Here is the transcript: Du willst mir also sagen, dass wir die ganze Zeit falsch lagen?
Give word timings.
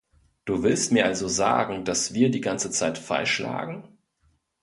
Du 0.45 0.63
willst 0.63 0.91
mir 0.91 1.05
also 1.05 1.27
sagen, 1.27 1.85
dass 1.85 2.15
wir 2.15 2.31
die 2.31 2.41
ganze 2.41 2.71
Zeit 2.71 2.97
falsch 2.97 3.37
lagen? 3.37 3.99